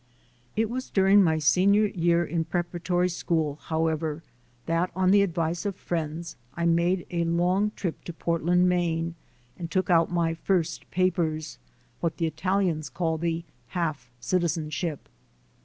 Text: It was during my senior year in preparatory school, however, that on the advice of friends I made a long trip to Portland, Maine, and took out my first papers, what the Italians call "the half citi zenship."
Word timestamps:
It 0.55 0.67
was 0.67 0.89
during 0.89 1.21
my 1.23 1.37
senior 1.37 1.85
year 1.85 2.25
in 2.25 2.43
preparatory 2.45 3.07
school, 3.07 3.59
however, 3.65 4.23
that 4.65 4.89
on 4.95 5.11
the 5.11 5.21
advice 5.21 5.63
of 5.63 5.75
friends 5.75 6.37
I 6.55 6.65
made 6.65 7.05
a 7.11 7.23
long 7.23 7.71
trip 7.75 8.03
to 8.05 8.11
Portland, 8.13 8.67
Maine, 8.67 9.13
and 9.59 9.69
took 9.69 9.91
out 9.91 10.11
my 10.11 10.33
first 10.33 10.89
papers, 10.89 11.59
what 11.99 12.17
the 12.17 12.25
Italians 12.25 12.89
call 12.89 13.19
"the 13.19 13.43
half 13.77 14.09
citi 14.19 14.45
zenship." 14.45 15.01